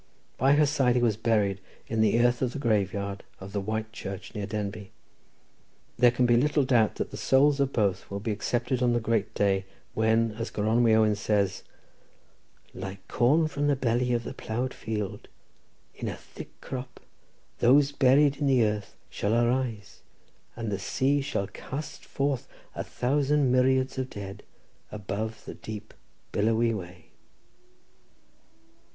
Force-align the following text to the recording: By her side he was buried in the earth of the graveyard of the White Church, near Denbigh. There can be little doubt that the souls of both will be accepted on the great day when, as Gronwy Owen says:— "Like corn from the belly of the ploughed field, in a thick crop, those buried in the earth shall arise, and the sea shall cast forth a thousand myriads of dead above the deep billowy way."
By 0.39 0.53
her 0.53 0.65
side 0.65 0.95
he 0.95 1.01
was 1.03 1.15
buried 1.15 1.61
in 1.85 2.01
the 2.01 2.19
earth 2.25 2.41
of 2.41 2.53
the 2.53 2.57
graveyard 2.57 3.23
of 3.39 3.53
the 3.53 3.61
White 3.61 3.91
Church, 3.93 4.33
near 4.33 4.47
Denbigh. 4.47 4.89
There 5.99 6.09
can 6.09 6.25
be 6.25 6.37
little 6.37 6.63
doubt 6.63 6.95
that 6.95 7.11
the 7.11 7.17
souls 7.17 7.59
of 7.59 7.71
both 7.71 8.09
will 8.09 8.19
be 8.19 8.31
accepted 8.31 8.81
on 8.81 8.93
the 8.93 8.99
great 8.99 9.31
day 9.35 9.63
when, 9.93 10.31
as 10.31 10.49
Gronwy 10.49 10.95
Owen 10.95 11.15
says:— 11.15 11.61
"Like 12.73 13.07
corn 13.07 13.47
from 13.47 13.67
the 13.67 13.75
belly 13.75 14.11
of 14.13 14.23
the 14.23 14.33
ploughed 14.33 14.73
field, 14.73 15.27
in 15.93 16.07
a 16.07 16.15
thick 16.15 16.59
crop, 16.61 16.99
those 17.59 17.91
buried 17.91 18.37
in 18.37 18.47
the 18.47 18.63
earth 18.65 18.95
shall 19.07 19.35
arise, 19.35 20.01
and 20.55 20.71
the 20.71 20.79
sea 20.79 21.21
shall 21.21 21.45
cast 21.45 22.05
forth 22.05 22.47
a 22.73 22.83
thousand 22.83 23.51
myriads 23.51 23.99
of 23.99 24.09
dead 24.09 24.41
above 24.91 25.45
the 25.45 25.53
deep 25.53 25.93
billowy 26.31 26.73
way." 26.73 27.11